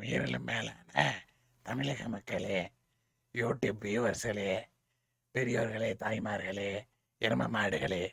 உயிரிலும் 0.00 0.46
மேலான 0.48 1.14
தமிழக 1.62 2.08
மக்களே 2.08 2.72
யூடியூப் 3.34 3.80
வியூவர்ஸுகளே 3.80 4.62
பெரியோர்களே 5.34 5.90
தாய்மார்களே 6.02 6.70
எரும 7.20 7.48
மாடுகளே 7.56 8.10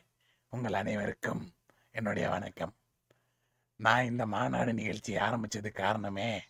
உங்கள் 0.48 0.72
அனைவருக்கும் 0.72 1.54
என்னுடைய 1.90 2.28
வணக்கம். 2.28 2.74
நான் 3.76 4.04
இந்த 4.04 4.26
மாநாடு 4.26 4.72
நிகழ்ச்சி 4.72 5.16
ஆரம்பிச்சது 5.16 5.70
காரணமே 5.72 6.44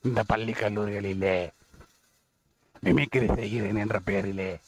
இந்த 0.00 0.22
பள்ளி 0.22 0.52
கல்லூரிகளிலே 0.52 1.50
மிமிக்ரி 2.82 3.34
செய்கிறேன் 3.34 3.76
என்ற 3.76 4.00
பெயரிலே 4.00 4.58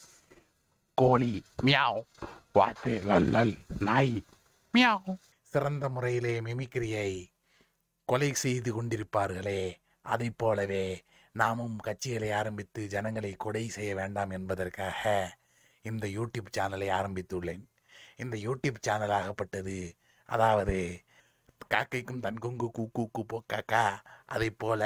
கோழி 0.95 1.42
மியாவ் 1.62 2.02
வாத்து 2.52 3.01
லல் 3.05 3.56
நாய் 3.78 4.24
மியாவ். 4.74 5.16
சிறந்த 5.41 5.88
முறையிலே 5.88 6.41
மிமிக்ரியை 6.41 7.31
கொலை 8.09 8.33
செய்து 8.34 8.70
கொண்டிருப்பார்களே. 8.74 9.62
அதைப் 10.02 10.38
போலவே 10.38 11.05
நாமும் 11.33 11.77
கட்சிகளை 11.84 12.30
ஆரம்பித்து 12.34 12.87
ஜனங்களை 12.87 13.34
கொலை 13.38 13.69
செய்ய 13.69 13.95
வேண்டாம் 13.95 14.30
என்பதற்காக 14.30 15.02
இந்த 15.83 16.07
யூடியூப் 16.07 16.48
சேனலை 16.57 16.88
ஆரம்பித்துள்ளேன். 16.98 17.62
இந்த 18.16 18.37
யூடியூப் 18.37 18.80
சேனல் 18.80 19.15
ஆகப்பட்டது. 19.20 19.77
அதாவது 20.29 20.77
காக்கைக்கும் 21.74 22.20
தன் 22.20 22.38
குங்கு 22.38 22.70
கூ 22.70 22.84
கூ 22.93 23.24
போ 23.27 23.43
காக்கா 23.52 23.84
அதைப் 24.27 24.59
போல 24.59 24.82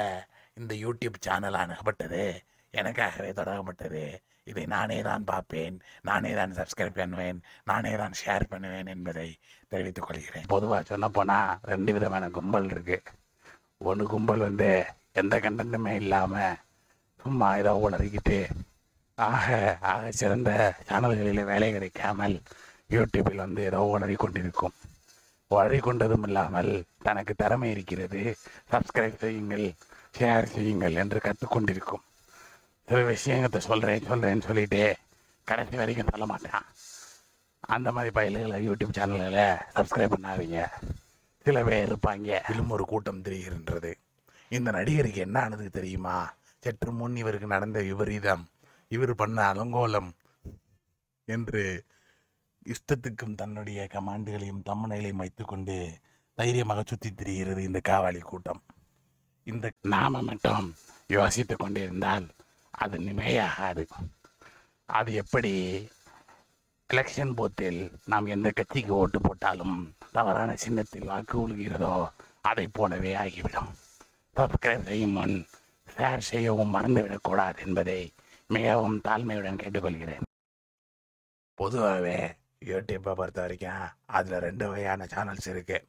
இந்த 0.55 0.73
யூடியூப் 0.75 1.19
சேனல் 1.19 1.53
ஆகப்பட்டது. 1.53 2.23
எனக்காகவே 2.73 3.31
தொடங்கப்பட்டது 3.39 4.03
இதை 4.51 4.63
நானே 4.75 4.97
தான் 5.09 5.23
பார்ப்பேன் 5.23 5.77
நானே 6.09 6.31
தான் 6.39 6.55
சப்ஸ்கிரைப் 6.59 6.99
பண்ணுவேன் 6.99 7.39
நானே 7.63 7.93
தான் 8.01 8.17
ஷேர் 8.21 8.45
பண்ணுவேன் 8.49 8.91
என்பதை 8.95 9.27
தெரிவித்துக் 9.67 10.07
கொள்கிறேன். 10.07 10.47
பொதுவாக 10.55 10.81
சொல்ல 10.91 11.07
போனால் 11.09 11.57
ரெண்டு 11.71 11.93
விதமான 11.97 12.29
கும்பல் 12.37 12.69
இருக்குது 12.75 13.15
ஒன்று 13.89 14.05
கும்பல் 14.13 14.45
வந்து 14.47 14.69
எந்த 15.21 15.35
கண்டனமே 15.39 15.93
இல்லாமல் 16.03 16.57
சும்மா 17.19 17.47
ஏதோ 17.61 17.73
உளறிக்கிட்டு 17.85 18.39
ஆக 19.17 19.47
ஆக 19.91 20.11
சிறந்த 20.11 20.49
சேனல்களில் 20.89 21.49
வேலை 21.51 21.69
கிடைக்காமல் 21.71 22.35
யூடியூப்பில் 22.89 23.43
வந்து 23.45 23.61
ஏதோ 23.69 23.79
உளறி 23.93 24.15
கொண்டிருக்கும். 24.15 24.75
உளறி 25.51 25.79
கொண்டதும் 25.79 26.25
இல்லாமல் 26.27 26.71
தனக்கு 27.03 27.33
திறமை 27.35 27.69
இருக்கிறது 27.71 28.21
சப்ஸ்கிரைப் 28.71 29.21
செய்யுங்கள் 29.23 29.65
ஷேர் 30.17 30.51
செய்யுங்கள் 30.53 30.99
என்று 31.03 31.19
கற்றுக்கொண்டிருக்கும் 31.25 32.03
சில 32.89 33.03
விஷயத்தை 33.03 33.59
சொல்கிறேன் 33.59 34.03
சொல்கிறேன்னு 34.03 34.41
சொல்லிட்டு 34.41 34.95
கடைசி 35.43 35.77
வரைக்கும் 35.77 36.07
சொல்ல 36.09 36.25
மாட்டான். 36.25 36.65
அந்த 37.59 37.91
மாதிரி 37.91 38.11
பயில்களை 38.13 38.69
யூடியூப் 38.69 38.97
சேனலில் 38.97 39.57
சப்ஸ்கிரைப் 39.75 40.13
பண்ணாதீங்க. 40.13 40.59
சில 41.43 41.63
பேர் 41.63 41.91
இருப்பாங்க. 41.91 42.39
இதிலும் 42.43 42.69
ஒரு 42.69 42.85
கூட்டம் 42.85 43.21
தெரிகின்றது. 43.21 43.93
இந்த 44.49 44.71
நடிகருக்கு 44.71 45.19
என்ன 45.19 45.41
ஆனது 45.41 45.69
தெரியுமா? 45.69 46.33
சற்று 46.59 46.91
முன் 46.91 47.15
இவருக்கு 47.15 47.47
நடந்த 47.47 47.81
விபரீதம். 47.81 48.49
இவர் 48.87 49.15
பண்ண 49.15 49.53
அலங்கோலம் 49.53 50.09
என்று 51.25 51.85
இஷ்டத்துக்கும் 52.65 53.35
தன்னுடைய 53.35 53.87
கமாண்டுகளையும் 53.91 54.63
தம்மனைகளையும் 54.65 55.21
வைத்துக்கொண்டு 55.23 55.99
தைரியமாக 56.35 56.83
சுற்றி 56.85 57.09
திரிகிறது 57.09 57.59
இந்த 57.59 57.79
காவாலி 57.89 58.19
கூட்டம். 58.19 58.63
இந்த 59.43 59.71
நாம 59.81 60.21
மட்டும் 60.21 60.75
யோசித்து 61.07 61.55
கொண்டிருந்தால் 61.55 62.27
அது 62.77 62.97
நிமையாகாது 62.99 63.83
அது 64.89 65.11
எப்படி? 65.13 65.53
எலெக்ஷன் 66.93 67.33
போத்தில் 67.39 67.79
நாம் 68.05 68.31
எந்த 68.35 68.49
கட்சிக்கு 68.55 68.93
ஓட்டு 68.93 69.19
போட்டாலும் 69.21 69.77
தவறான 70.11 70.51
சின்னத்தில் 70.55 71.09
வாக்கு 71.11 71.35
விழுகிறதோ 71.41 71.93
அதை 72.41 72.65
போலவே 72.67 73.11
ஆகிவிடும். 73.23 73.71
சப்ஸ்கிரைப் 74.35 74.87
செய்யும் 74.89 75.15
முன் 75.17 75.35
ஷேர் 75.95 76.27
செய்யவும் 76.29 76.73
மறந்துவிடக்கூடாது 76.75 77.59
என்பதை 77.65 77.99
மிகவும் 78.47 78.97
தாழ்மையுடன் 79.07 79.61
கேட்டுக்கொள்கிறேன். 79.63 80.25
பொதுவாகவே 81.59 82.17
யூடியூப்பை 82.65 83.13
பொறுத்த 83.15 83.41
வரைக்கும் 83.41 83.91
அதில் 84.17 84.43
ரெண்டு 84.47 84.65
வகையான 84.67 85.07
சேனல்ஸ் 85.13 85.49
இருக்கு. 85.53 85.79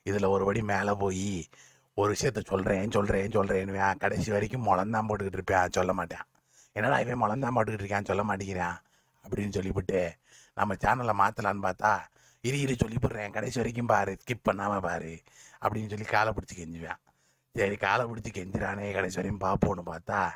இதில் 0.02 0.24
ஒரு 0.24 0.44
படி 0.44 0.62
மேலே 0.62 0.92
போய் 0.98 1.48
ஒரு 1.94 2.12
விஷயத்த 2.12 2.44
சொல்கிறேன் 2.44 2.90
சொல்கிறேன் 2.90 3.28
சொல்கிறேன்னு 3.28 3.98
கடைசி 3.98 4.30
வரைக்கும் 4.30 4.66
முளந்தான் 4.66 5.06
போட்டுக்கிட்டு 5.08 5.32
இருப்பேன் 5.32 5.68
சொல்ல 5.70 5.92
மாட்டேன். 5.92 6.18
என்னடா 6.72 7.00
இவன் 7.00 7.22
முளந்தான் 7.22 7.56
போட்டுக்கிட்டு 7.56 7.84
இருக்கான்? 7.84 8.04
சொல்ல 8.04 8.24
மாட்டேங்கிறான். 8.24 8.78
அப்படின்னு 9.28 9.52
சொல்லிவிட்டு 9.52 10.16
நம்ம 10.54 10.74
சேனலை 10.74 11.12
மாற்றலான்னு 11.18 11.70
பார்த்தா 11.70 11.98
இரு 12.40 12.60
இரு 12.60 12.76
சொல்லி 12.78 12.96
போடுறேன் 13.00 13.30
கடைசி 13.30 13.56
வரைக்கும் 13.56 13.86
பாரு. 13.86 14.18
ஸ்கிப் 14.24 14.40
பண்ணாமல் 14.42 14.80
பாரு. 14.80 15.20
அப்படின்னு 15.62 15.88
சொல்லி 15.88 16.04
காலை 16.04 16.32
பிடிச்சி 16.32 16.58
கெஞ்சுவேன். 16.58 16.96
சரி 17.52 17.76
காலை 17.76 18.06
பிடிச்சி 18.06 18.32
கெஞ்சுறானே 18.32 18.92
கடைசி 18.92 19.22
வரையும் 19.22 19.40
பார்ப்போன்னு 19.40 19.82
பார்த்தா 19.86 20.30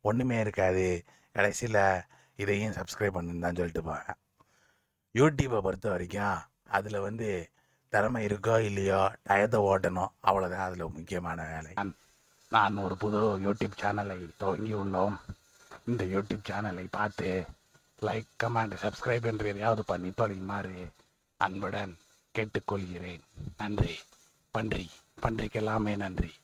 ஒன்றுமே 0.00 0.40
இருக்காது. 0.40 1.04
கடைசியில் 1.32 2.02
இதையும் 2.36 2.72
சப்ஸ்கிரைப் 2.72 3.16
பண்ணுன்னு 3.16 3.42
சொல்லிட்டு 3.42 3.82
போவேன் 3.82 4.16
யூடியூப்பை 5.14 5.60
பொறுத்த 5.60 5.90
வரைக்கும் 5.90 6.38
அதில் 6.68 6.98
வந்து 6.98 7.50
திறமை 7.88 8.26
இருக்கோ 8.26 8.60
இல்லையோ 8.60 9.16
டயத்தை 9.28 9.58
ஓட்டணும் 9.72 10.10
அவ்வளோதான் 10.22 10.66
அதில் 10.68 10.82
முக்கியமான 10.82 11.44
வேலை. 11.44 11.92
நான் 12.48 12.76
ஒரு 12.76 12.96
புது 12.96 13.38
யூடியூப் 13.38 13.78
சேனலை 13.80 14.30
துவங்கி 14.36 14.74
உள்ளோம். 14.74 15.20
இந்த 15.86 16.04
யூடியூப் 16.04 16.44
சேனலை 16.48 16.86
பார்த்து 16.90 17.46
லைக் 18.02 18.26
கமெண்ட் 18.42 18.76
சப்ஸ்கிரைப் 18.82 19.24
என்று 19.24 19.48
எதையாவது 19.48 19.84
பண்ணி 19.84 20.08
தொலையுமாறு 20.08 20.92
அன்புடன் 21.36 21.98
கேட்டுக்கொள்கிறேன். 22.34 23.20
நன்றி. 23.56 23.98
பன்றி. 24.50 24.90
பன்றிக்கெல்லாமே 25.22 25.96
நன்றி. 25.96 26.34